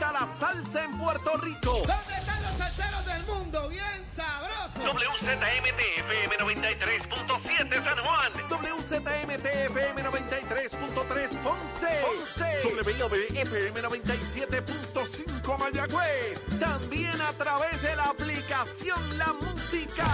[0.00, 1.72] la salsa en Puerto Rico.
[1.72, 3.68] ¿Dónde están los salseros del mundo?
[3.68, 4.80] Bien sabroso.
[4.80, 8.32] WZMTFM 93.7 San Juan.
[8.48, 11.88] WZMTFM 93.3 Ponce.
[12.02, 12.46] Ponce.
[12.86, 16.44] WIOBFM 97.5 Mayagüez.
[16.58, 20.06] También a través de la aplicación La Música.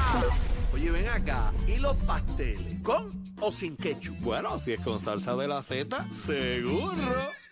[0.72, 1.52] Oye, ven acá.
[1.68, 2.80] ¿Y los pasteles?
[2.82, 3.10] ¿Con
[3.40, 4.18] o sin ketchup?
[4.20, 7.43] Bueno, si es con salsa de la Z, seguro.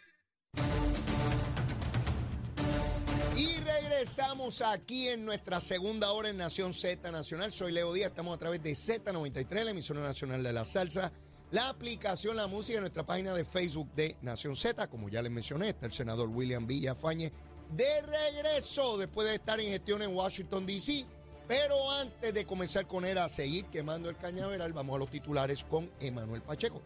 [4.03, 7.53] Regresamos aquí en nuestra segunda hora en Nación Z Nacional.
[7.53, 11.13] Soy Leo Díaz, estamos a través de Z93, la emisora nacional de la salsa,
[11.53, 14.89] la aplicación La Música, nuestra página de Facebook de Nación Z.
[14.89, 17.31] Como ya les mencioné, está el senador William Villafañe
[17.71, 21.07] de regreso después de estar en gestión en Washington, D.C.
[21.47, 25.63] Pero antes de comenzar con él a seguir quemando el cañaveral, vamos a los titulares
[25.63, 26.83] con Emanuel Pacheco.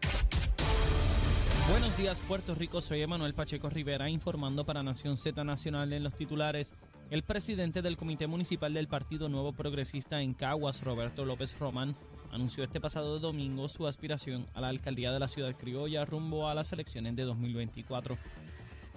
[1.69, 2.79] Buenos días, Puerto Rico.
[2.79, 6.75] Soy Emanuel Pacheco Rivera informando para Nación Z Nacional en los titulares.
[7.09, 11.95] El presidente del Comité Municipal del Partido Nuevo Progresista en Caguas, Roberto López Román,
[12.33, 16.53] anunció este pasado domingo su aspiración a la alcaldía de la ciudad criolla rumbo a
[16.53, 18.17] las elecciones de 2024.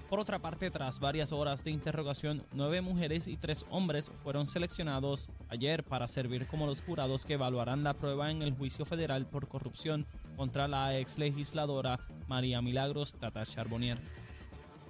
[0.09, 5.29] Por otra parte, tras varias horas de interrogación, nueve mujeres y tres hombres fueron seleccionados
[5.49, 9.47] ayer para servir como los jurados que evaluarán la prueba en el juicio federal por
[9.47, 10.05] corrupción
[10.37, 14.01] contra la ex legisladora María Milagros Tata Charbonnier.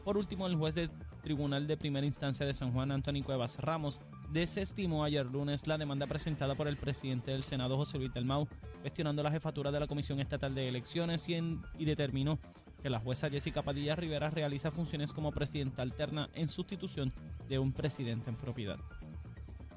[0.07, 0.91] Por último, el juez del
[1.21, 6.07] Tribunal de Primera Instancia de San Juan, Antonio Cuevas Ramos, desestimó ayer lunes la demanda
[6.07, 8.49] presentada por el presidente del Senado, José Luis Dalmau,
[8.81, 11.35] cuestionando la jefatura de la Comisión Estatal de Elecciones y,
[11.79, 12.39] y determinó
[12.83, 17.13] que la jueza Jessica Padilla Rivera realiza funciones como presidenta alterna en sustitución
[17.49, 18.79] de un presidente en propiedad.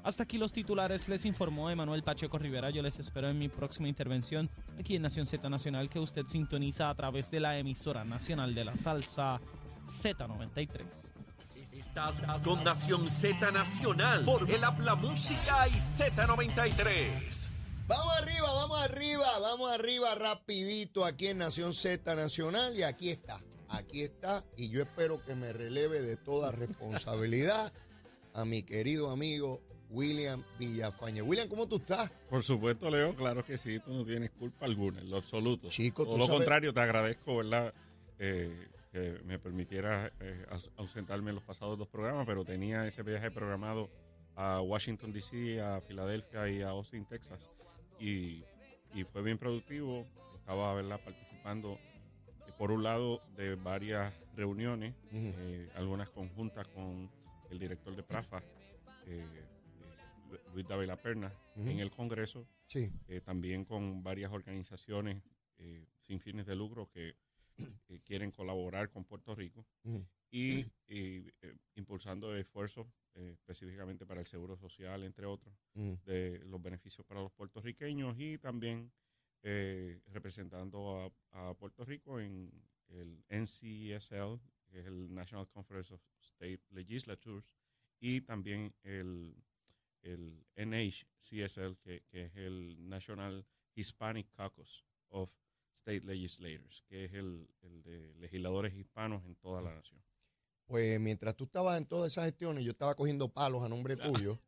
[0.04, 2.68] Hasta aquí los titulares, les informó Emanuel Pacheco Rivera.
[2.68, 6.90] Yo les espero en mi próxima intervención aquí en Nación Z Nacional que usted sintoniza
[6.90, 9.40] a través de la emisora nacional de la salsa
[9.82, 11.12] Z93.
[11.88, 17.48] Estás con Nación Z Nacional por el Habla Música y Z93.
[17.86, 23.40] Vamos arriba, vamos arriba, vamos arriba rapidito aquí en Nación Z Nacional y aquí está,
[23.68, 27.72] aquí está y yo espero que me releve de toda responsabilidad
[28.32, 29.60] a mi querido amigo
[29.90, 31.22] William Villafañe.
[31.22, 32.10] William, ¿cómo tú estás?
[32.30, 35.68] Por supuesto, Leo, claro que sí, tú no tienes culpa alguna, en lo absoluto.
[35.68, 37.74] Chico, Todo tú lo sabes- contrario, te agradezco, ¿verdad?
[38.18, 43.02] Eh, que me permitiera eh, aus- ausentarme en los pasados dos programas, pero tenía ese
[43.02, 43.90] viaje programado
[44.36, 47.50] a Washington, D.C., a Filadelfia y a Austin, Texas.
[47.98, 48.44] Y,
[48.94, 50.06] y fue bien productivo.
[50.36, 51.72] Estaba, ¿verdad?, participando,
[52.46, 57.10] eh, por un lado, de varias reuniones, eh, algunas conjuntas con
[57.50, 58.38] el director de PRAFA,
[59.08, 61.68] eh, eh, Luis Dávila Perna, Ujú.
[61.68, 65.20] en el Congreso, Sí, eh, también con varias organizaciones
[66.06, 67.14] sin fines de lucro que
[67.88, 70.06] eh, quieren colaborar con Puerto Rico Ujú.
[70.30, 75.94] y, y, eh, impulsando esfuerzos eh, específicamente para el seguro social, entre otros, Mm.
[76.04, 78.92] de los beneficios para los puertorriqueños y también
[79.42, 82.50] eh, representando a, a Puerto Rico en
[82.88, 87.44] el NCSL, que es el National Conference of State Legislatures,
[88.00, 89.36] y también el,
[90.02, 95.32] el NHCSL, que, que es el National Hispanic Caucus of
[95.74, 100.02] State Legislators, que es el, el de legisladores hispanos en toda la nación.
[100.66, 104.40] Pues mientras tú estabas en todas esas gestiones, yo estaba cogiendo palos a nombre tuyo,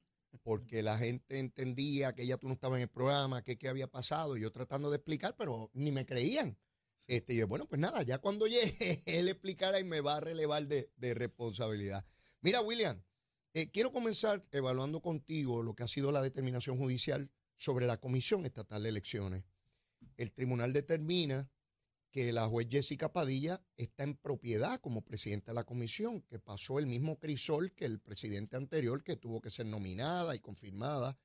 [0.43, 3.87] porque la gente entendía que ya tú no estabas en el programa, que qué había
[3.87, 6.59] pasado, y yo tratando de explicar, pero ni me creían.
[7.07, 10.21] Este, y yo, bueno, pues nada, ya cuando llegue, él explicará y me va a
[10.21, 12.05] relevar de, de responsabilidad.
[12.41, 13.03] Mira, William,
[13.55, 18.45] eh, quiero comenzar evaluando contigo lo que ha sido la determinación judicial sobre la Comisión
[18.45, 19.45] Estatal de Elecciones.
[20.17, 21.51] El tribunal determina
[22.11, 26.79] que la juez Jessica Padilla está en propiedad como presidenta de la comisión, que pasó
[26.79, 31.19] el mismo crisol que el presidente anterior, que tuvo que ser nominada y confirmada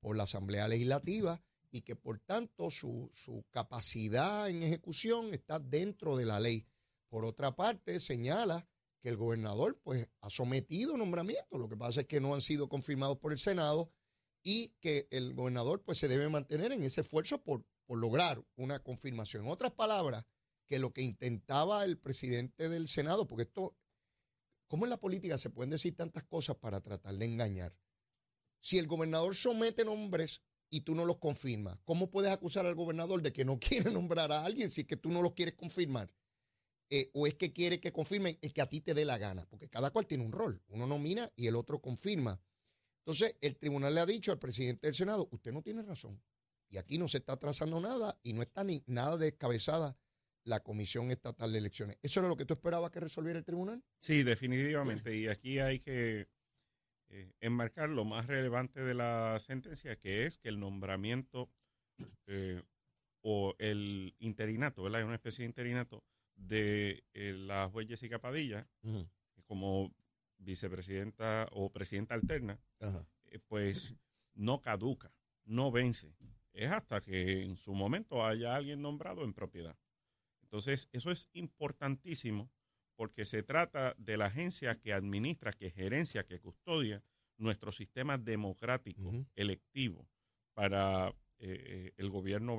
[0.00, 6.16] por la Asamblea Legislativa y que por tanto su, su capacidad en ejecución está dentro
[6.16, 6.66] de la ley.
[7.08, 8.66] Por otra parte, señala
[9.02, 12.68] que el gobernador pues ha sometido nombramientos, lo que pasa es que no han sido
[12.68, 13.92] confirmados por el Senado
[14.42, 18.78] y que el gobernador pues se debe mantener en ese esfuerzo por, por lograr una
[18.78, 19.42] confirmación.
[19.46, 20.24] En otras palabras,
[20.68, 23.76] que lo que intentaba el presidente del Senado, porque esto,
[24.68, 27.76] ¿cómo en la política se pueden decir tantas cosas para tratar de engañar?
[28.60, 33.22] Si el gobernador somete nombres y tú no los confirmas, ¿cómo puedes acusar al gobernador
[33.22, 36.14] de que no quiere nombrar a alguien si es que tú no los quieres confirmar?
[36.90, 39.46] Eh, o es que quiere que confirmen el que a ti te dé la gana,
[39.46, 40.62] porque cada cual tiene un rol.
[40.68, 42.40] Uno nomina y el otro confirma.
[43.00, 46.22] Entonces, el tribunal le ha dicho al presidente del Senado, usted no tiene razón.
[46.70, 49.96] Y aquí no se está trazando nada y no está ni nada descabezada
[50.44, 51.98] la Comisión Estatal de Elecciones.
[52.00, 53.82] ¿Eso era lo que tú esperabas que resolviera el tribunal?
[53.98, 55.14] Sí, definitivamente.
[55.16, 56.28] Y aquí hay que
[57.08, 61.50] eh, enmarcar lo más relevante de la sentencia, que es que el nombramiento
[62.26, 62.62] eh,
[63.22, 65.04] o el interinato, ¿verdad?
[65.04, 66.04] Una especie de interinato
[66.36, 68.66] de eh, la juez Jessica Padilla
[69.44, 69.92] como
[70.38, 72.60] vicepresidenta o presidenta alterna,
[73.48, 73.94] pues
[74.34, 75.12] no caduca,
[75.44, 76.14] no vence.
[76.52, 79.76] Es hasta que en su momento haya alguien nombrado en propiedad.
[80.42, 82.50] Entonces, eso es importantísimo
[82.96, 87.02] porque se trata de la agencia que administra, que gerencia, que custodia
[87.38, 90.06] nuestro sistema democrático electivo
[90.54, 92.58] para eh, eh, el gobierno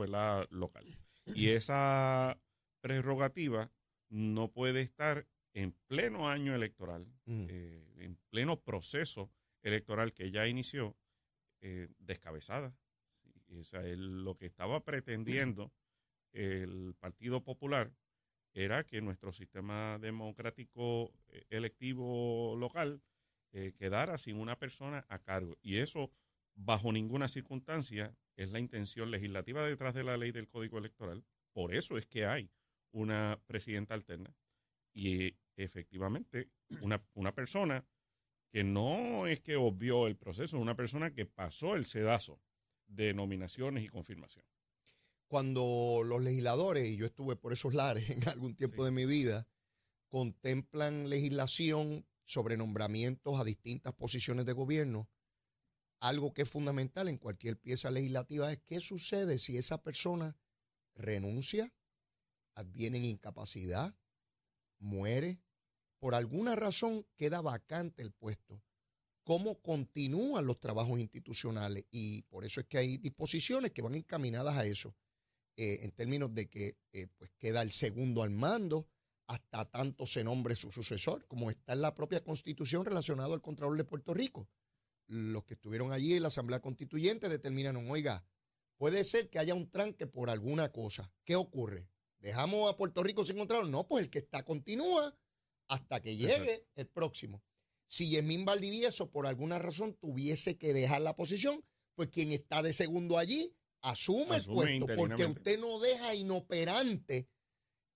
[0.50, 0.98] local.
[1.36, 2.40] Y esa
[2.82, 3.72] prerrogativa
[4.10, 9.30] no puede estar en pleno año electoral, eh, en pleno proceso
[9.62, 10.98] electoral que ya inició,
[12.00, 12.76] descabezada.
[13.60, 15.72] O sea, lo que estaba pretendiendo
[16.34, 17.92] el Partido Popular
[18.54, 23.02] era que nuestro sistema democrático eh, electivo local
[23.54, 25.58] eh, quedara sin una persona a cargo.
[25.62, 26.12] Y eso,
[26.56, 31.24] bajo ninguna circunstancia, es la intención legislativa detrás de la ley del Código Electoral.
[31.54, 32.50] Por eso es que hay
[32.92, 34.34] una presidenta alterna.
[34.94, 36.50] Y efectivamente,
[36.82, 37.86] una, una persona
[38.52, 42.42] que no es que obvió el proceso, una persona que pasó el sedazo
[42.92, 44.46] de nominaciones y confirmación
[45.32, 49.48] cuando los legisladores, y yo estuve por esos lares en algún tiempo de mi vida,
[50.10, 55.10] contemplan legislación sobre nombramientos a distintas posiciones de gobierno,
[56.02, 60.36] algo que es fundamental en cualquier pieza legislativa es qué sucede si esa persona
[60.96, 61.74] renuncia,
[62.54, 63.96] adviene en incapacidad,
[64.80, 65.40] muere,
[66.00, 68.62] por alguna razón queda vacante el puesto.
[69.24, 71.86] ¿Cómo continúan los trabajos institucionales?
[71.92, 74.96] Y por eso es que hay disposiciones que van encaminadas a eso.
[75.58, 78.88] Eh, en términos de que eh, pues queda el segundo al mando
[79.28, 83.78] hasta tanto se nombre su sucesor, como está en la propia constitución relacionado al Contralor
[83.78, 84.50] de Puerto Rico.
[85.08, 88.26] Los que estuvieron allí en la Asamblea Constituyente determinaron, oiga,
[88.78, 91.14] puede ser que haya un tranque por alguna cosa.
[91.24, 91.88] ¿Qué ocurre?
[92.20, 93.70] ¿Dejamos a Puerto Rico sin Contralor?
[93.70, 95.18] No, pues el que está continúa
[95.68, 97.42] hasta que llegue el próximo.
[97.92, 101.62] Si Yemín Valdivieso por alguna razón tuviese que dejar la posición,
[101.94, 107.28] pues quien está de segundo allí asume, el puesto, porque usted no deja inoperante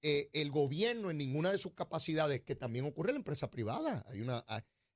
[0.01, 4.03] eh, el gobierno en ninguna de sus capacidades, que también ocurre en la empresa privada.
[4.09, 4.43] Hay una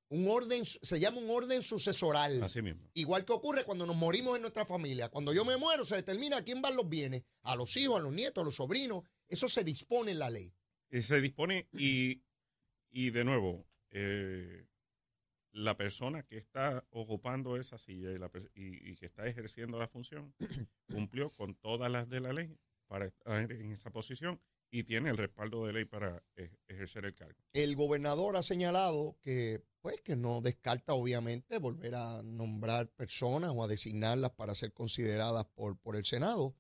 [0.10, 2.44] un orden, se llama un orden sucesoral.
[2.44, 2.92] Así mismo.
[2.94, 5.08] Igual que ocurre cuando nos morimos en nuestra familia.
[5.08, 8.04] Cuando yo me muero, se determina a quién van los bienes, a los hijos, a
[8.04, 9.06] los nietos, a los sobrinos.
[9.30, 10.54] Eso se dispone en la ley.
[10.92, 12.22] se dispone y,
[12.90, 14.66] y de nuevo, eh,
[15.52, 18.10] la persona que está ocupando esa silla
[18.54, 20.34] y, que está ejerciendo la función
[20.92, 22.58] cumplió con todas las de la ley
[22.88, 24.40] para estar en esa posición
[24.72, 27.40] y tiene el respaldo de ley para e, ejercer el cargo.
[27.54, 33.64] El gobernador ha señalado que pues que no descarta obviamente volver a nombrar personas o
[33.64, 36.56] a designarlas para ser consideradas por, por el Senado.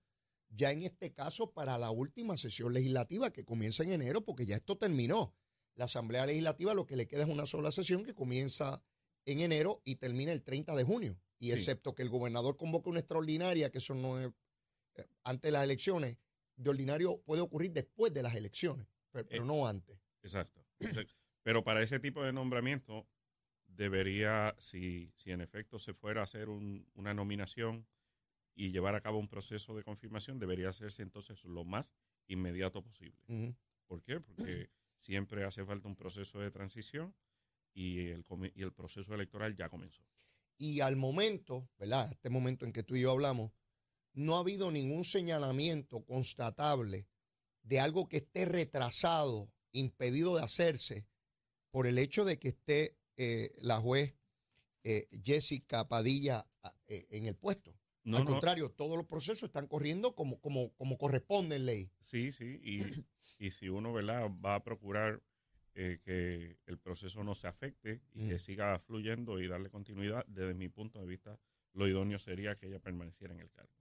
[0.50, 4.56] Ya en este caso para la última sesión legislativa que comienza en enero porque ya
[4.56, 5.36] esto terminó.
[5.80, 8.84] La Asamblea Legislativa lo que le queda es una sola sesión que comienza
[9.26, 11.18] en enero y termina el 30 de junio.
[11.40, 14.30] Y excepto que el gobernador convoque una extraordinaria, que eso no es
[14.96, 16.18] eh, antes de las elecciones,
[16.58, 19.98] de ordinario puede ocurrir después de las elecciones, pero, eh, no antes.
[20.22, 20.66] Exacto.
[21.44, 23.08] pero para ese tipo de nombramiento
[23.66, 27.88] debería, si, si en efecto se fuera a hacer una nominación
[28.54, 31.94] y llevar a cabo un proceso de confirmación, debería hacerse entonces lo más
[32.28, 33.56] inmediato posible.
[33.88, 34.20] ¿Por qué?
[34.20, 34.70] Porque
[35.00, 37.16] siempre hace falta un proceso de transición
[37.74, 40.04] y el, y el proceso electoral ya comenzó.
[40.58, 42.12] Y al momento, ¿verdad?
[42.12, 43.52] Este momento en que tú y yo hablamos,
[44.14, 47.08] no ha habido ningún señalamiento constatable
[47.64, 51.08] de algo que esté retrasado, impedido de hacerse,
[51.72, 54.16] por el hecho de que esté eh, la juez
[54.84, 56.46] eh, Jessica Padilla
[56.88, 57.79] eh, en el puesto.
[58.06, 61.92] Al contrario, todos los procesos están corriendo como, como, como corresponde en ley.
[62.02, 62.82] Sí, sí, y,
[63.46, 64.30] y si uno ¿verdad?
[64.44, 65.22] va a procurar
[65.76, 70.54] eh, que el proceso no se afecte y que siga fluyendo y darle continuidad, desde
[70.54, 71.40] mi punto de vista,
[71.74, 73.72] lo idóneo sería que ella permaneciera en el cargo.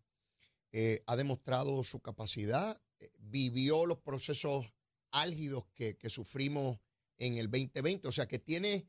[0.70, 4.72] Eh, ha demostrado su capacidad, eh, vivió los procesos
[5.10, 6.78] álgidos que, sufrimos
[7.16, 8.86] en el 2020, o sea que tiene,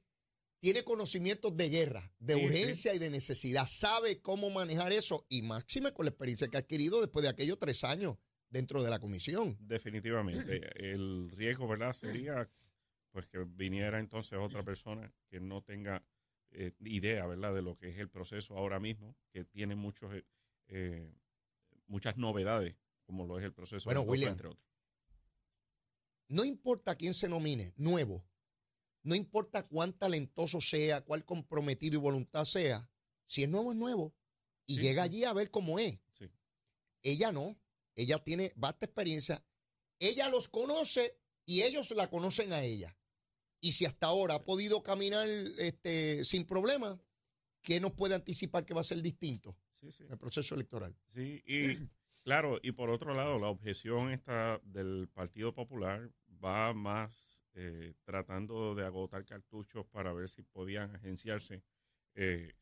[0.60, 5.94] tiene conocimientos de guerra, de urgencia y de necesidad, sabe cómo manejar eso y máxime
[5.94, 8.18] con la experiencia que ha adquirido después de aquellos tres años
[8.50, 9.58] dentro de la comisión.
[9.60, 10.62] Definitivamente.
[10.94, 11.94] el riesgo, ¿verdad?
[11.94, 12.50] Sería
[13.12, 16.04] pues que viniera entonces otra persona que no tenga
[16.52, 20.26] eh, idea, ¿verdad?, de lo que es el proceso ahora mismo, que tiene muchos, eh,
[20.68, 21.12] eh,
[21.88, 24.66] muchas novedades, como lo es el proceso bueno, William, entre otros.
[26.28, 28.24] no importa quién se nomine, nuevo,
[29.04, 32.90] no importa cuán talentoso sea, cuál comprometido y voluntad sea,
[33.26, 34.16] si es nuevo es nuevo
[34.66, 36.00] y Sí, llega allí a ver cómo es.
[36.12, 36.30] Sí.
[37.02, 37.60] Ella no,
[37.96, 39.44] ella tiene vasta experiencia,
[40.00, 42.96] ella los conoce y ellos la conocen a ella.
[43.62, 47.02] Y si hasta ahora ha podido caminar este, sin problema,
[47.62, 50.96] ¿qué nos puede anticipar que va a ser distinto Sí, el proceso electoral?
[51.14, 51.78] Sí, y
[52.24, 56.12] claro, y por otro lado, la objeción esta del Partido Popular
[56.44, 61.62] va más eh, tratando de agotar cartuchos para ver si podían agenciarse
[62.16, 62.54] eh,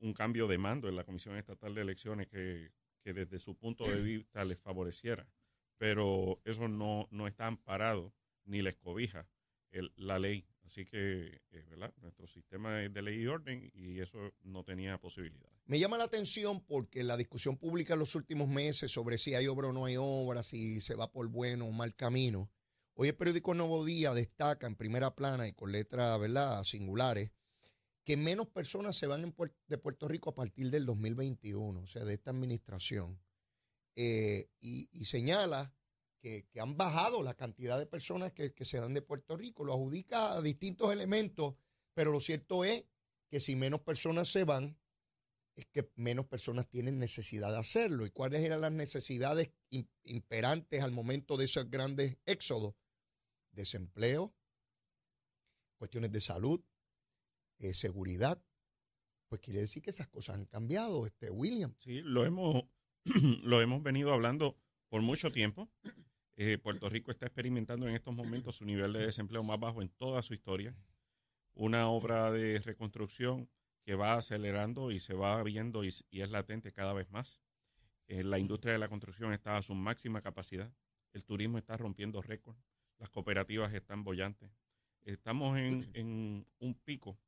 [0.00, 2.72] un cambio de mando en la Comisión Estatal de Elecciones que,
[3.02, 5.28] que desde su punto de vista les favoreciera.
[5.76, 9.28] Pero eso no, no está amparado ni les cobija
[9.72, 10.46] el- la ley.
[10.64, 11.92] Así que, eh, ¿verdad?
[12.00, 15.48] Nuestro sistema es de ley y orden y eso no tenía posibilidad.
[15.66, 19.46] Me llama la atención porque la discusión pública en los últimos meses sobre si hay
[19.48, 22.50] obra o no hay obra, si se va por bueno o mal camino.
[23.00, 26.64] Hoy el periódico Nuevo Día destaca en primera plana y con letras ¿verdad?
[26.64, 27.30] singulares
[28.02, 29.32] que menos personas se van
[29.68, 33.22] de Puerto Rico a partir del 2021, o sea, de esta administración.
[33.94, 35.72] Eh, y, señala
[36.20, 39.64] que, han bajado la cantidad de personas que, que se dan de Puerto Rico.
[39.64, 41.54] Lo adjudica a distintos elementos,
[41.94, 42.84] pero lo cierto es
[43.30, 44.76] que si menos personas se van,
[45.54, 48.06] es que menos personas tienen necesidad de hacerlo.
[48.06, 52.74] ¿Y cuáles eran las necesidades im- imperantes al momento de esos grandes éxodos?
[53.58, 54.32] Desempleo,
[55.78, 56.64] cuestiones de salud,
[57.58, 58.40] eh, seguridad.
[59.26, 61.74] Pues quiere decir que esas cosas han cambiado, este William.
[61.76, 62.62] Sí, lo hemos,
[63.42, 64.56] lo hemos venido hablando
[64.88, 65.68] por mucho tiempo.
[66.36, 69.88] Eh, Puerto Rico está experimentando en estos momentos su nivel de desempleo más bajo en
[69.88, 70.76] toda su historia.
[71.54, 73.50] Una obra de reconstrucción
[73.82, 77.40] que va acelerando y se va viendo y, es latente cada vez más.
[78.06, 80.72] Eh, la industria de la construcción está a su máxima capacidad.
[81.12, 82.62] El turismo está rompiendo récords.
[82.98, 84.50] Las cooperativas están bollantes.
[85.02, 87.18] Estamos en, en un pico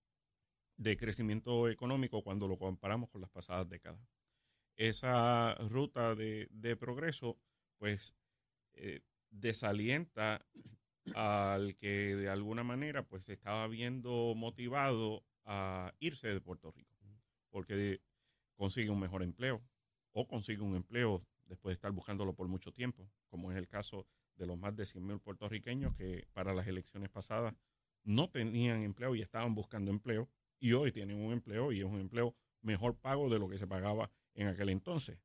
[0.77, 4.01] de crecimiento económico cuando lo comparamos con las pasadas décadas
[4.81, 7.39] esa ruta de, de progreso,
[7.77, 8.15] pues
[8.73, 10.47] eh, desalienta
[11.15, 16.97] al que de alguna manera pues se estaba viendo motivado a irse de Puerto Rico,
[17.51, 18.01] porque
[18.57, 19.63] consigue un mejor empleo
[20.13, 24.07] o consigue un empleo después de estar buscándolo por mucho tiempo, como es el caso
[24.37, 27.55] de los más de 100 mil puertorriqueños que para las elecciones pasadas
[28.05, 32.01] no tenían empleo y estaban buscando empleo y hoy tienen un empleo y es un
[32.01, 35.19] empleo mejor pago de lo que se pagaba en aquel entonces.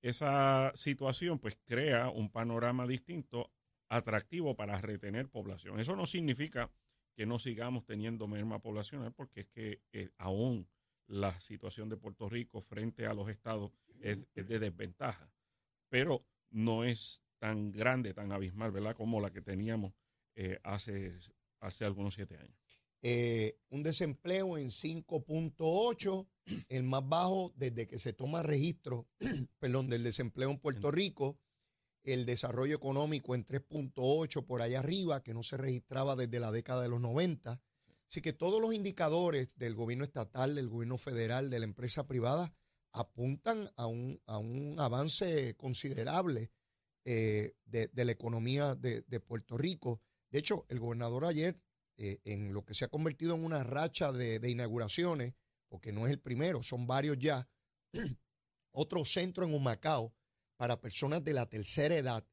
[0.00, 3.52] Esa situación pues crea un panorama distinto,
[3.88, 5.80] atractivo para retener población.
[5.80, 6.70] Eso no significa
[7.14, 10.68] que no sigamos teniendo merma poblacional porque es que eh, aún
[11.06, 15.32] la situación de Puerto Rico frente a los estados es, es de desventaja,
[15.88, 18.94] pero no es tan grande, tan abismal, ¿verdad?
[18.96, 19.92] Como la que teníamos
[20.34, 21.18] eh, hace,
[21.60, 22.56] hace algunos siete años.
[23.02, 26.28] Eh, un desempleo en 5.8,
[26.68, 29.08] el más bajo desde que se toma registro,
[29.60, 31.38] perdón, del desempleo en Puerto Rico,
[32.02, 36.82] el desarrollo económico en 3.8 por allá arriba, que no se registraba desde la década
[36.82, 37.60] de los 90.
[38.08, 42.52] Así que todos los indicadores del gobierno estatal, del gobierno federal, de la empresa privada,
[42.92, 46.50] apuntan a un, a un avance considerable
[47.10, 50.02] eh, de, de la economía de, de Puerto Rico.
[50.30, 51.58] De hecho, el gobernador ayer
[51.96, 55.32] eh, en lo que se ha convertido en una racha de, de, inauguraciones,
[55.70, 57.48] porque no es el primero, son varios ya,
[58.72, 60.14] otro centro en Humacao
[60.58, 62.28] para personas de la tercera edad,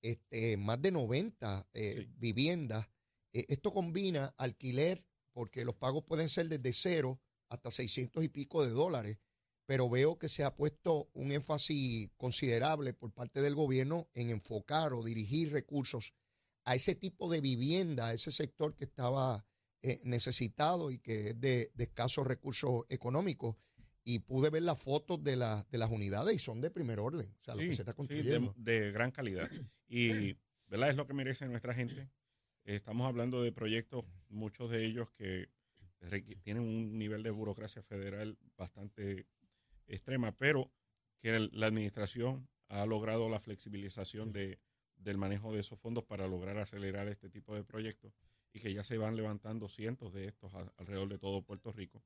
[0.00, 2.14] este, más de 90 eh, sí.
[2.18, 2.86] viviendas.
[3.32, 8.64] Eh, esto combina alquiler, porque los pagos pueden ser desde cero hasta 600 y pico
[8.64, 9.18] de dólares,
[9.66, 14.92] pero veo que se ha puesto un énfasis considerable por parte del gobierno en enfocar
[14.92, 16.14] o dirigir recursos
[16.64, 19.46] a ese tipo de vivienda, a ese sector que estaba
[19.82, 23.56] eh, necesitado y que es de, de, escasos recursos económicos.
[24.06, 27.34] Y pude ver las fotos de, la, de las unidades y son de primer orden,
[27.40, 28.52] o sea, sí, lo que se está construyendo.
[28.52, 29.50] Sí, de, de, gran calidad.
[29.88, 30.90] Y, ¿verdad?
[30.90, 32.10] Es lo que merece nuestra gente.
[32.64, 35.48] Estamos hablando de proyectos, muchos de ellos que
[36.42, 39.26] tienen un nivel de burocracia federal bastante
[39.86, 40.70] extrema, pero
[41.20, 44.58] que la administración ha logrado la flexibilización de,
[44.96, 48.12] del manejo de esos fondos para lograr acelerar este tipo de proyectos
[48.52, 52.02] y que ya se van levantando cientos de estos a, alrededor de todo Puerto Rico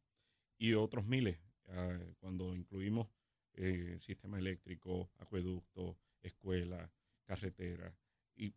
[0.56, 3.08] y otros miles eh, cuando incluimos
[3.54, 6.90] eh, sistema eléctrico, acueducto, escuela,
[7.25, 7.94] carretera
[8.35, 8.54] y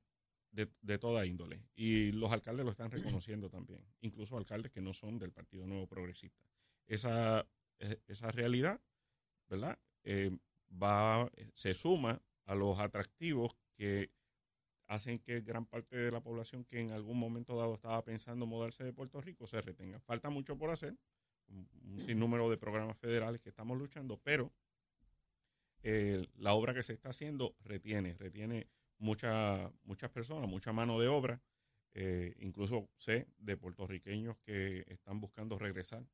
[0.51, 1.63] de, de, toda índole.
[1.75, 5.87] Y los alcaldes lo están reconociendo también, incluso alcaldes que no son del Partido Nuevo
[5.87, 6.45] Progresista.
[6.87, 7.47] Esa,
[8.07, 8.81] esa realidad,
[9.51, 9.77] ¿verdad?
[10.03, 10.31] Eh,
[10.71, 14.09] va, se suma a los atractivos que
[14.87, 18.83] hacen que gran parte de la población que en algún momento dado estaba pensando mudarse
[18.83, 19.99] de Puerto Rico se retenga.
[19.99, 20.97] Falta mucho por hacer,
[21.49, 24.51] un sinnúmero de programas federales que estamos luchando, pero
[25.83, 31.07] eh, la obra que se está haciendo retiene, retiene mucha, muchas personas, mucha mano de
[31.07, 31.41] obra.
[31.93, 36.05] Eh, incluso sé de puertorriqueños que están buscando regresar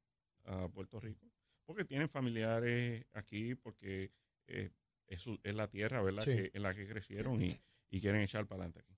[0.46, 1.27] a Puerto Rico
[1.68, 4.12] porque tienen familiares aquí, porque
[4.48, 4.72] eh,
[5.06, 6.24] es, es, la tierra ¿verdad?
[6.24, 8.98] Que, en la que crecieron y, y quieren echar para adelante aquí.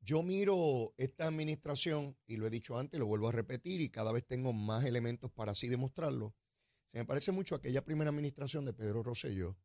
[0.00, 4.12] Yo miro esta administración, y lo he dicho antes, lo vuelvo a repetir, y cada
[4.12, 6.34] vez tengo más elementos para así demostrarlo.
[6.92, 9.58] Se me parece mucho aquella primera administración de Pedro Rosselló,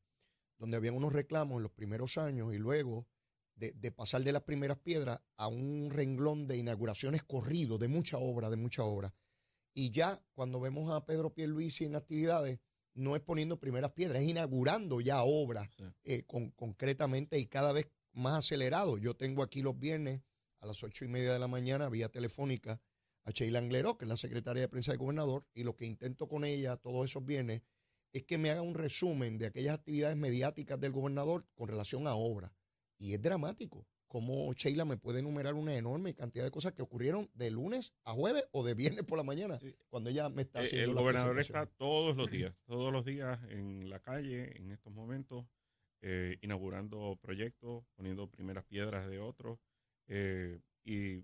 [0.58, 3.08] donde habían unos reclamos en los primeros años y luego
[3.56, 8.50] de, pasar de las primeras piedras a un renglón de inauguraciones corrido, de mucha obra,
[8.50, 9.14] de mucha obra.
[9.74, 12.60] Y ya cuando vemos a Pedro Pierluisi en actividades,
[12.94, 15.70] no es poniendo primeras piedras, es inaugurando ya obras
[16.04, 18.98] eh, con, concretamente y cada vez más acelerado.
[18.98, 20.22] Yo tengo aquí los viernes
[20.60, 22.82] a las ocho y media de la mañana, vía telefónica,
[23.24, 26.28] a Sheila Angleró, que es la secretaria de prensa del gobernador, y lo que intento
[26.28, 27.62] con ella todos esos viernes
[28.12, 32.16] es que me haga un resumen de aquellas actividades mediáticas del gobernador con relación a
[32.16, 32.52] obras.
[32.98, 37.30] Y es dramático cómo Sheila me puede enumerar una enorme cantidad de cosas que ocurrieron
[37.36, 40.64] de lunes a jueves o de viernes por la mañana, cuando ella me está eh,
[40.64, 44.92] haciendo El gobernador está todos los días, todos los días en la calle en estos
[44.92, 45.46] momentos,
[46.02, 49.60] eh, inaugurando proyectos, poniendo primeras piedras de otros,
[50.08, 51.24] eh, y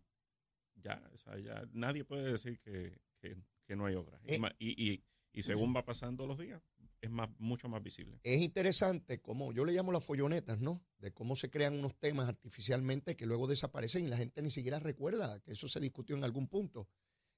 [0.75, 4.22] ya, o sea, ya nadie puede decir que, que, no hay obras.
[4.60, 6.62] y, y, y según va pasando los días,
[7.05, 8.19] es más, mucho más visible.
[8.24, 10.83] Es interesante cómo, yo le llamo las follonetas, ¿no?
[10.97, 14.79] De cómo se crean unos temas artificialmente que luego desaparecen y la gente ni siquiera
[14.79, 16.88] recuerda que eso se discutió en algún punto.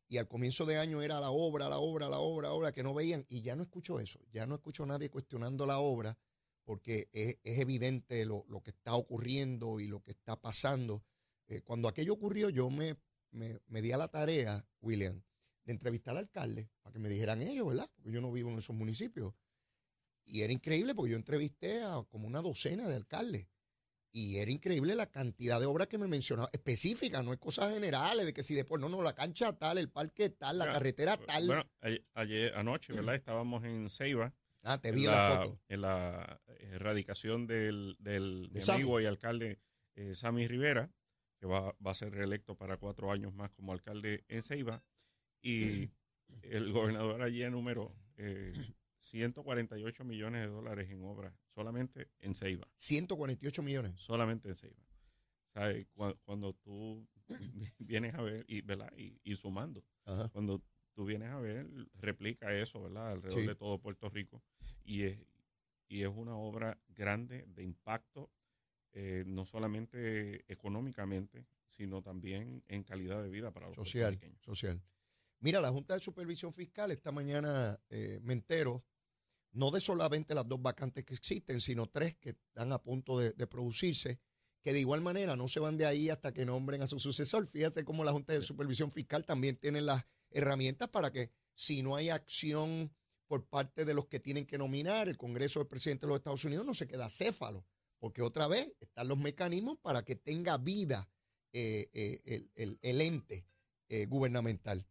[0.09, 2.81] Y al comienzo de año era la obra, la obra, la obra, la obra, que
[2.81, 3.25] no veían.
[3.27, 6.17] Y ya no escucho eso, ya no escucho a nadie cuestionando la obra
[6.63, 11.03] porque es, evidente lo, que está ocurriendo y lo que está pasando.
[11.47, 12.97] Eh, cuando aquello ocurrió, yo me,
[13.31, 15.23] me, me di a la tarea, William,
[15.63, 17.89] de entrevistar al alcalde para que me dijeran ellos, ¿verdad?
[17.95, 19.33] Porque yo no vivo en esos municipios.
[20.27, 23.47] Y era increíble porque yo entrevisté a como una docena de alcaldes.
[24.11, 28.25] Y era increíble la cantidad de obras que me mencionaba, específicas, no es cosas generales,
[28.25, 31.45] de que si después, no, no, la cancha tal, el parque tal, la carretera tal.
[31.45, 31.63] Bueno,
[32.13, 33.15] ayer, anoche, ¿verdad?
[33.15, 34.33] Estábamos en Ceiba.
[34.63, 35.61] Ah, te vi en la, foto.
[35.69, 39.59] En la erradicación del, del amigo y alcalde
[39.95, 40.91] eh, Sammy Rivera,
[41.39, 44.83] que va, va, a ser reelecto para cuatro años más como alcalde en Ceiba.
[45.41, 45.89] Y
[46.41, 48.53] el gobernador allí enumeró eh,
[48.99, 52.67] 148 millones de dólares en obras solamente en Ceiba.
[52.75, 53.93] 148 millones.
[53.97, 54.83] Solamente en Ceiba.
[56.23, 57.07] Cuando, tú
[57.79, 58.91] vienes a ver, y, ¿verdad?
[58.95, 59.83] Y, sumando,
[60.31, 60.61] cuando
[60.93, 63.11] tú vienes a ver, replica eso, ¿verdad?
[63.11, 64.43] Alrededor de todo Puerto Rico.
[64.83, 65.19] Y es,
[65.87, 68.29] y es una obra grande de impacto,
[68.93, 74.81] eh, no solamente económicamente, sino también en calidad de vida para los social, Social.
[75.39, 78.83] Mira, la Junta de Supervisión Fiscal esta mañana eh, me entero,
[79.51, 83.31] no de solamente las dos vacantes que existen, sino tres que están a punto de,
[83.47, 84.19] producirse,
[84.63, 87.47] que de igual manera no se van de ahí hasta que nombren a su sucesor.
[87.47, 91.95] Fíjate cómo la Junta de Supervisión Fiscal también tiene las herramientas para que si no
[91.95, 92.91] hay acción
[93.27, 96.45] por parte de los que tienen que nominar, el Congreso del presidente de los Estados
[96.45, 97.65] Unidos no se queda céfalo,
[97.99, 101.09] porque otra vez están los mecanismos para que tenga vida
[101.53, 102.49] eh, eh,
[102.81, 103.45] el, ente
[104.07, 104.85] gubernamental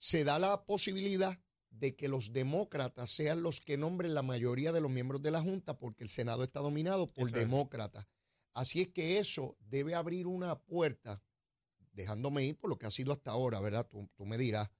[0.00, 4.80] se da la posibilidad de que los demócratas sean los que nombren la mayoría de
[4.80, 8.06] los miembros de la Junta, porque el Senado está dominado por demócratas.
[8.54, 11.22] Así es que eso debe abrir una puerta,
[11.92, 13.88] dejándome ir por lo que ha sido hasta ahora, ¿verdad?
[13.88, 14.70] Tú, me dirás.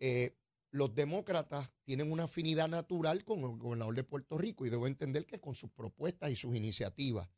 [0.00, 0.36] Eh,
[0.70, 5.26] los demócratas tienen una afinidad natural con el gobernador de Puerto Rico y debo entender
[5.26, 7.28] que con sus propuestas y sus iniciativas.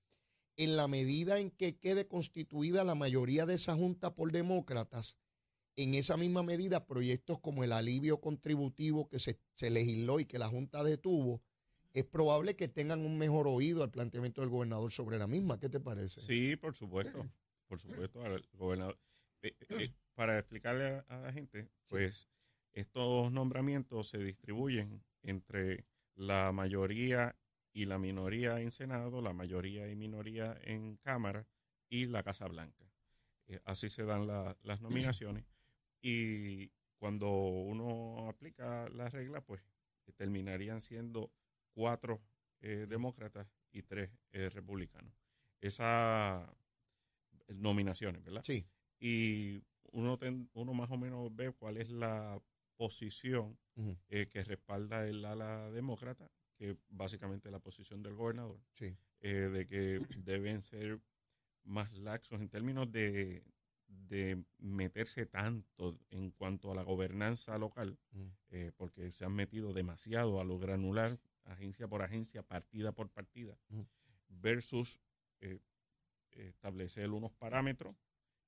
[0.57, 5.19] En la medida en que quede constituida la mayoría de esa junta por demócratas,
[5.77, 9.39] en esa misma medida, proyectos como el alivio contributivo que se,
[9.71, 11.43] legisló y que la Junta detuvo,
[11.93, 15.61] es probable que tengan un mejor oído al planteamiento del gobernador sobre la misma.
[15.61, 16.21] ¿Qué te parece?
[16.23, 17.27] Sí, por supuesto.
[17.69, 18.21] Por supuesto,
[18.55, 18.99] gobernador.
[19.43, 22.29] Eh, eh, eh, para explicarle a, la gente, pues
[22.73, 25.85] estos nombramientos se distribuyen entre
[26.15, 27.37] la mayoría
[27.73, 31.47] y la minoría en Senado, la mayoría y minoría en Cámara
[31.89, 32.91] y la Casa Blanca.
[33.65, 35.45] así se dan las nominaciones.
[36.01, 39.63] Y cuando uno aplica la regla, pues
[40.17, 41.33] terminarían siendo
[41.73, 42.23] cuatro
[42.61, 45.13] eh, demócratas y tres eh, republicanos.
[45.61, 46.49] Esas
[47.49, 48.43] nominaciones, ¿verdad?
[48.45, 48.67] Sí.
[48.99, 50.19] Y uno,
[50.55, 52.41] uno más o menos ve cuál es la
[52.77, 53.59] posición
[54.09, 58.97] eh, que respalda el ala demócrata, que básicamente la posición del gobernador, sí.
[59.21, 61.01] de que deben ser
[61.65, 63.45] más laxos en términos de,
[63.89, 68.27] de meterse tanto en cuanto a la gobernanza local, Mm.
[68.51, 73.59] eh, porque se han metido demasiado a lo granular, agencia por agencia, partida por partida,
[73.69, 73.83] Mm.
[74.29, 75.01] versus
[75.41, 75.61] eh,
[76.33, 77.95] establecer unos parámetros,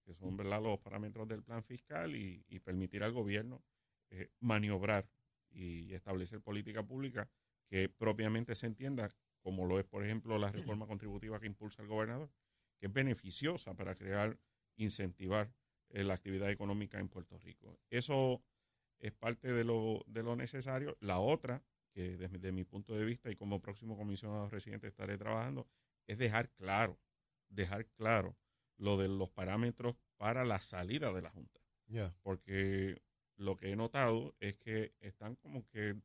[0.05, 0.63] que son ¿verdad?
[0.63, 3.63] los parámetros del plan fiscal, y, y permitir al gobierno
[4.11, 5.09] eh, maniobrar
[5.51, 7.29] y establecer política pública
[7.69, 9.11] que propiamente se entienda,
[9.43, 10.51] como lo es, por ejemplo, la
[10.83, 12.31] reforma contributiva que impulsa el gobernador,
[12.79, 14.39] que es beneficiosa para crear,
[14.79, 15.53] incentivar
[15.91, 17.79] eh, la actividad económica en Puerto Rico.
[17.91, 18.43] Eso
[18.99, 20.97] es parte de lo, de lo necesario.
[21.01, 21.63] La otra,
[21.93, 25.69] que desde mi punto de vista y como próximo comisionado residente estaré trabajando,
[26.07, 26.99] es dejar claro,
[27.49, 28.37] dejar claro
[28.77, 31.61] lo de los parámetros para la salida de la Junta.
[31.87, 32.15] Ya.
[32.23, 33.01] Porque
[33.37, 35.97] lo que he notado es que están como que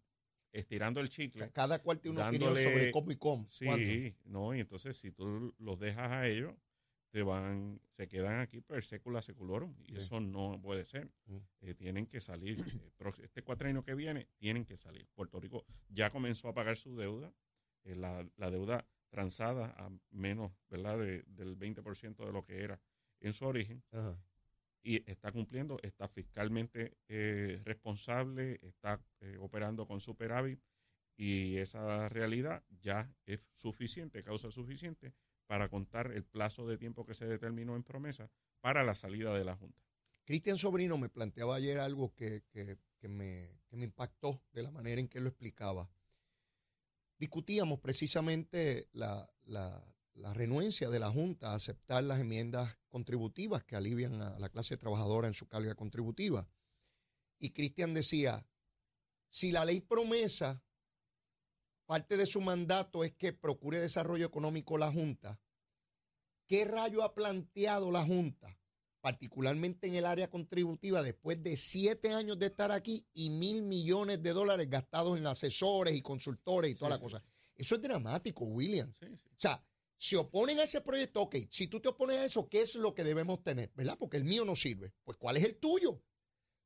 [0.51, 1.51] estirando el chicle.
[1.51, 3.47] Cada cual tiene una opinión Dándole- sobre cómo y cómo.
[3.65, 3.77] cuándo.
[3.77, 6.53] Sí, no, y entonces si tú los dejas a ellos,
[7.13, 9.97] te van, se quedan aquí per secula seculorum, y Sí.
[10.01, 11.11] eso no puede ser.
[11.27, 11.37] Mm.
[11.61, 12.57] Eh, tienen que salir.
[12.59, 15.07] Eh, este cuatrienio que viene, tienen que salir.
[15.13, 17.31] Puerto Rico ya comenzó a pagar su deuda,
[17.83, 22.79] eh, la, la deuda transada a menos, ¿verdad?, de, del 20% de lo que era
[23.19, 24.17] en su origen Ajá.
[24.81, 28.99] y está cumpliendo, está fiscalmente eh, responsable, está
[29.39, 30.59] operando con superávit
[31.15, 35.13] y esa realidad ya es suficiente, causa suficiente
[35.53, 38.27] para contar el plazo de tiempo que se determinó en promesa
[38.59, 39.83] para la salida de la Junta.
[40.25, 44.71] Cristian Sobrino me planteaba ayer algo que, que- que me, que me impactó de la
[44.71, 45.87] manera en que lo explicaba.
[47.19, 49.85] Discutíamos precisamente la, la-
[50.15, 54.75] la renuencia de la Junta a aceptar las enmiendas contributivas que alivian a la clase
[54.75, 56.47] trabajadora en su carga contributiva.
[57.37, 58.43] Y Cristian decía,
[59.29, 60.63] si la ley promesa,
[61.93, 65.39] parte de su mandato es que procure desarrollo económico la Junta,
[66.47, 68.57] ¿qué rayo ha planteado la Junta?
[68.99, 74.23] particularmente en el área contributiva, después de siete años de estar aquí y mil millones
[74.23, 77.03] de dólares gastados en asesores y consultores y toda Sí, la sí.
[77.03, 77.23] cosa.
[77.53, 78.91] Eso es dramático, William.
[78.99, 79.05] Sí.
[79.05, 79.63] O sea,
[79.95, 82.95] se oponen a ese proyecto, ok, si tú te opones a eso, ¿qué es lo
[82.95, 83.71] que debemos tener?
[83.75, 83.97] ¿Verdad?
[83.99, 84.93] Porque el mío no sirve.
[85.03, 86.01] Pues ¿cuál es el tuyo?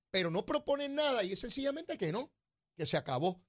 [0.09, 2.31] Pero no proponen nada y es sencillamente que no,
[2.77, 3.43] que se acabó.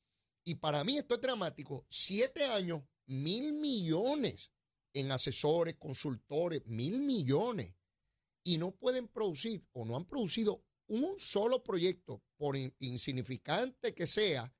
[0.48, 1.84] Y para mí esto es dramático.
[1.90, 4.50] Siete años, mil millones
[4.94, 7.74] en asesores, consultores, mil millones.
[8.44, 14.06] Y no pueden producir o no han producido un solo proyecto, por in- insignificante que
[14.06, 14.54] sea,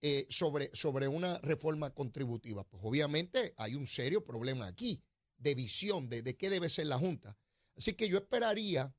[0.00, 2.64] eh, sobre, sobre una reforma contributiva.
[2.68, 5.04] Pues obviamente hay un serio problema aquí
[5.36, 7.38] de visión de, de qué debe ser la Junta.
[7.76, 8.92] Así que yo esperaría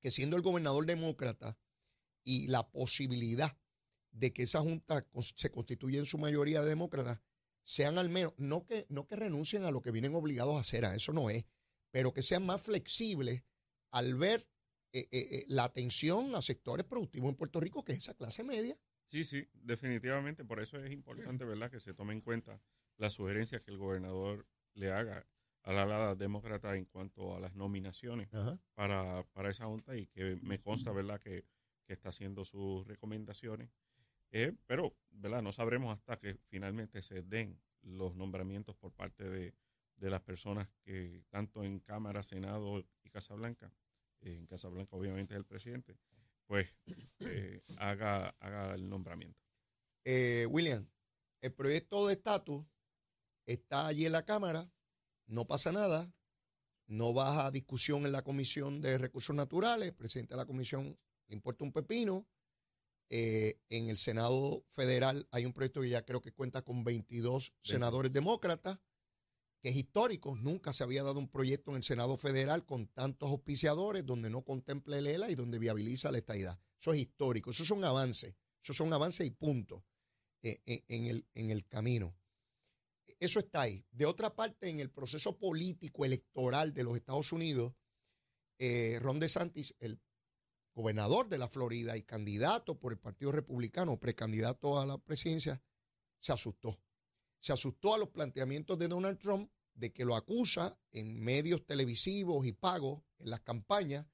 [0.00, 1.56] que siendo el gobernador demócrata
[2.24, 3.56] y la posibilidad
[4.16, 7.20] de que esa Junta se constituya en su mayoría de demócratas,
[7.62, 10.84] sean al menos, no que, no que renuncien a lo que vienen obligados a hacer,
[10.84, 11.44] a eso no es,
[11.90, 13.42] pero que sean más flexibles
[13.90, 14.48] al ver
[14.92, 18.44] eh, eh, eh, la atención a sectores productivos en Puerto Rico, que es esa clase
[18.44, 18.78] media.
[19.06, 20.44] Sí, sí, definitivamente.
[20.44, 22.60] Por eso es importante, ¿verdad?, que se tome en cuenta
[22.96, 25.26] las sugerencias que el gobernador le haga
[25.62, 28.28] a la ala demócrata en cuanto a las nominaciones
[28.74, 31.44] para, para esa junta y que me consta, ¿verdad?, que,
[31.84, 33.70] que está haciendo sus recomendaciones.
[34.32, 39.54] Eh, pero, ¿verdad?, no sabremos hasta que finalmente se den los nombramientos por parte de,
[39.96, 43.72] de las personas que, tanto en Cámara, Senado y Casa Blanca,
[44.20, 45.96] eh, en Casa Blanca obviamente es el presidente,
[46.46, 46.72] pues
[47.20, 49.40] eh, haga, haga el nombramiento.
[50.04, 50.88] Eh, William,
[51.40, 52.64] el proyecto de estatus
[53.46, 54.70] está allí en la Cámara,
[55.26, 56.12] no pasa nada,
[56.86, 61.34] no baja discusión en la Comisión de Recursos Naturales, el presidente de la Comisión le
[61.34, 62.26] importa un pepino.
[63.08, 67.54] Eh, en el Senado Federal hay un proyecto que ya creo que cuenta con 22
[67.60, 68.80] senadores demócratas,
[69.62, 70.36] que es histórico.
[70.36, 74.44] Nunca se había dado un proyecto en el Senado Federal con tantos auspiciadores donde no
[74.44, 76.58] contemple el ELA y donde viabiliza la estadidad.
[76.80, 79.84] Eso es histórico, eso son avances, eso son avances y punto
[80.42, 82.16] eh, eh, en, el, en el camino.
[83.18, 83.84] Eso está ahí.
[83.90, 87.74] De otra parte, en el proceso político electoral de los Estados Unidos,
[88.58, 90.00] eh, Ron DeSantis, el
[90.76, 95.62] gobernador de la Florida y candidato por el Partido Republicano, precandidato a la presidencia,
[96.20, 96.78] se asustó.
[97.40, 102.46] Se asustó a los planteamientos de Donald Trump de que lo acusa en medios televisivos
[102.46, 104.06] y pagos en las campañas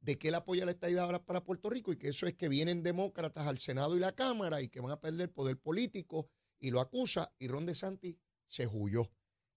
[0.00, 2.82] de que él apoya la estadidad para Puerto Rico y que eso es que vienen
[2.82, 6.28] demócratas al Senado y la Cámara y que van a perder poder político
[6.58, 9.10] y lo acusa y Ron DeSantis se huyó.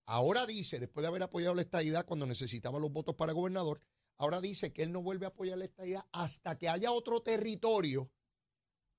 [0.06, 3.82] Ahora dice, después de haber apoyado la estadidad cuando necesitaba los votos para gobernador,
[4.18, 8.12] ahora dice que él no vuelve a apoyar la estadidad hasta que haya otro territorio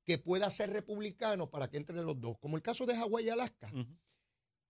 [0.05, 3.29] que pueda ser republicano para que entren los dos, como el caso de Hawái y
[3.31, 3.71] Alaska.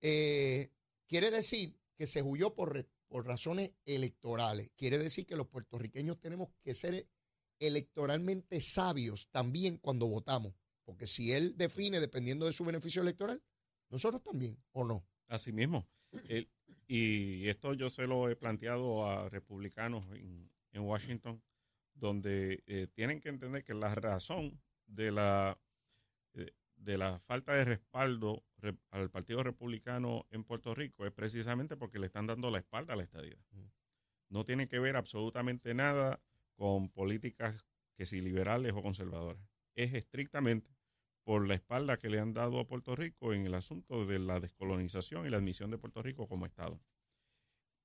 [0.01, 0.71] Eh,
[1.07, 2.87] quiere decir que se huyó por
[3.25, 4.71] razones electorales.
[4.77, 7.09] Quiere decir que los puertorriqueños tenemos que ser
[7.61, 10.55] electoralmente sabios también cuando votamos.
[10.85, 13.43] Porque si él define dependiendo de su beneficio electoral,
[13.89, 15.07] nosotros también, ¿o no?
[15.29, 15.89] Así mismo.
[16.29, 16.51] El-
[16.89, 21.43] y esto yo se lo he planteado a republicanos en, en Washington,
[21.95, 25.59] donde eh, tienen que entender que la razón de la,
[26.35, 31.77] eh, de la falta de respaldo re- al Partido Republicano en Puerto Rico es precisamente
[31.77, 33.39] porque le están dando la espalda a la estadía.
[34.29, 36.21] No tiene que ver absolutamente nada
[36.57, 37.65] con políticas
[37.97, 39.43] que si liberales o conservadoras.
[39.77, 40.71] Es estrictamente
[41.25, 44.41] por la espalda que le han dado a Puerto Rico en el asunto de la
[44.41, 46.81] descolonización y la admisión de Puerto Rico como Estado.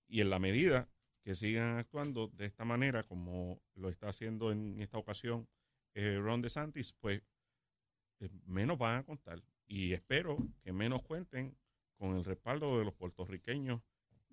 [0.08, 0.90] Y en la medida
[1.24, 5.48] que sigan actuando de esta manera, como lo está haciendo en esta ocasión
[5.94, 7.22] eh, Ron DeSantis, pues
[8.20, 9.42] eh, menos van a contar.
[9.68, 11.58] Y espero que menos cuenten
[11.96, 13.82] con el respaldo de los puertorriqueños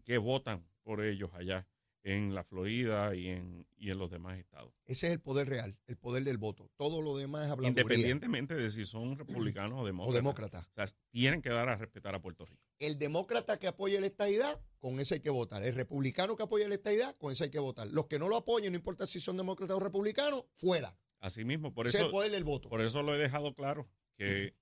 [0.05, 1.66] que votan por ellos allá
[2.07, 4.73] en la Florida y en, y en los demás estados.
[4.85, 6.71] Ese es el poder real, el poder del voto.
[6.77, 10.14] Todo lo demás es habladuría Independientemente de si son republicanos o o demócratas.
[10.14, 10.59] demócrata.
[10.61, 12.62] O sea, tienen que dar a respetar a Puerto Rico.
[12.79, 15.64] El demócrata que apoya la estadidad, con ese hay que votar.
[15.64, 17.88] El republicano que apoya la estadidad, con ese hay que votar.
[17.88, 20.97] Los que no lo apoyen, no importa si son demócratas o republicanos, fuera.
[21.19, 22.69] Así mismo, por ese es eso, el poder del voto.
[22.69, 24.55] por eso lo he dejado claro, que,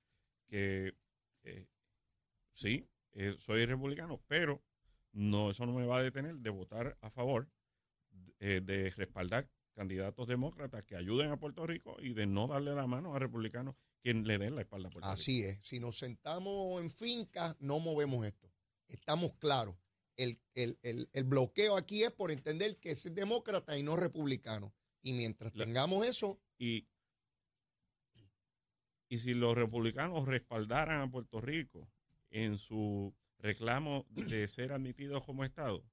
[0.47, 0.95] que
[1.43, 1.67] eh,
[2.55, 4.63] sí, eh, soy republicano, pero
[5.15, 7.49] no eso no me va a detener de votar a favor
[8.41, 12.87] eh, de respaldar candidatos demócratas que ayuden a Puerto Rico y de no darle la
[12.87, 15.13] mano a republicanos que le den la espalda a Puerto Rico.
[15.15, 15.59] Así es.
[15.67, 18.53] Si nos sentamos en fincas, no movemos esto.
[18.87, 19.75] Estamos claros.
[20.17, 24.73] El, el- el- el bloqueo aquí es por entender que es demócrata y no republicano.
[25.03, 26.87] Y mientras La- tengamos eso, Y,
[29.09, 31.89] y si los republicanos respaldaran a Puerto Rico
[32.31, 35.85] en su reclamo de ser admitidos como Estado,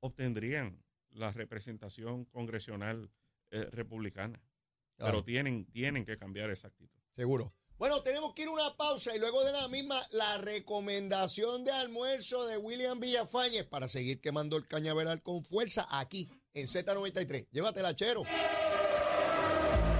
[0.00, 3.10] obtendrían la representación congresional
[3.50, 4.38] eh, republicana.
[4.96, 7.00] claro, Pero tienen, tienen que cambiar esa actitud.
[7.16, 7.54] seguro.
[7.78, 11.70] Bueno, tenemos que ir a una pausa y luego de la misma, la recomendación de
[11.70, 17.48] almuerzo de William Villafañez para seguir quemando el cañaveral con fuerza aquí en Z93.
[17.50, 18.24] Llévatela, chero.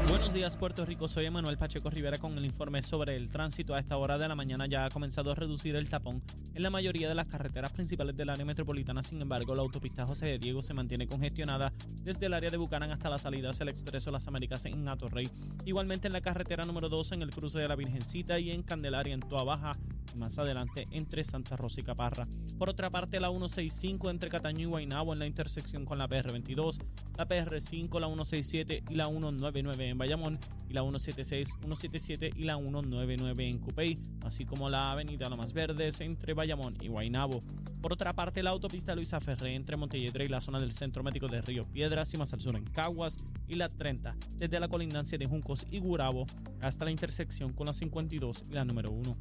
[0.08, 3.74] Buenos días Puerto Rico, soy Emanuel Pacheco Rivera con el informe sobre el tránsito.
[3.74, 6.22] A esta hora de la mañana ya ha comenzado a reducir el tapón
[6.54, 9.02] en la mayoría de las carreteras principales del área metropolitana.
[9.02, 12.90] Sin embargo, la autopista José de Diego se mantiene congestionada desde el área de Bucanán
[12.90, 15.28] hasta la salida hacia el Expreso Las Américas en Atorrey.
[15.66, 19.12] Igualmente en la carretera número 2 en el cruce de la Virgencita y en Candelaria
[19.12, 19.72] en Toa Baja
[20.14, 22.26] y más adelante entre Santa Rosa y Caparra.
[22.58, 26.78] Por otra parte, la 165 entre Cataño y Guaynabo en la intersección con la PR22,
[27.16, 33.48] la PR5, la 167 y la 199 Bayamón y la 176, 177 y la 199
[33.48, 37.42] en Cupey, así como la avenida Lomas Verdes entre Bayamón y Guaynabo.
[37.80, 41.28] Por otra parte, la autopista Luisa Ferré entre Montelledre y la zona del Centro Médico
[41.28, 45.18] de Río Piedras y más al sur en Caguas y la 30 desde la colindancia
[45.18, 46.26] de Juncos y Gurabo
[46.60, 49.16] hasta la intersección con la 52 y la número 1.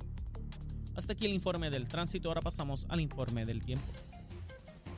[0.96, 3.86] Hasta aquí el informe del tránsito, ahora pasamos al informe del tiempo.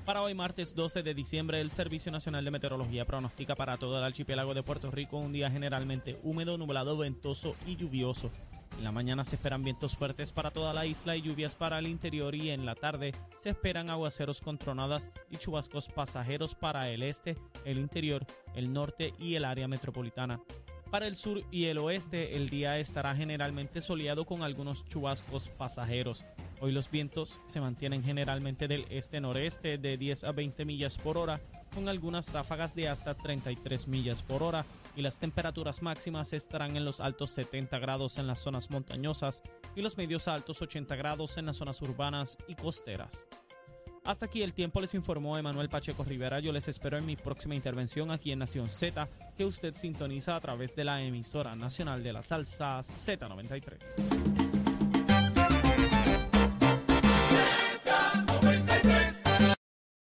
[0.09, 4.03] Para hoy martes 12 de diciembre, el Servicio Nacional de Meteorología pronostica para todo el
[4.03, 8.31] archipiélago de Puerto Rico un día generalmente húmedo, nublado, ventoso y lluvioso.
[8.79, 11.85] En la mañana se esperan vientos fuertes para toda la isla y lluvias para el
[11.85, 17.03] interior y en la tarde se esperan aguaceros con tronadas y chubascos pasajeros para el
[17.03, 20.41] este, el interior, el norte y el área metropolitana.
[20.89, 26.25] Para el sur y el oeste, el día estará generalmente soleado con algunos chubascos pasajeros.
[26.61, 31.39] Hoy los vientos se mantienen generalmente del este-noreste de 10 a 20 millas por hora,
[31.73, 36.83] con algunas ráfagas de hasta 33 millas por hora, y las temperaturas máximas estarán en
[36.83, 39.41] los altos 70 grados en las zonas montañosas
[39.75, 43.25] y los medios a altos 80 grados en las zonas urbanas y costeras.
[44.03, 46.39] Hasta aquí el tiempo les informó Emanuel Pacheco Rivera.
[46.39, 50.41] Yo les espero en mi próxima intervención aquí en Nación Z, que usted sintoniza a
[50.41, 54.38] través de la emisora nacional de la salsa Z93.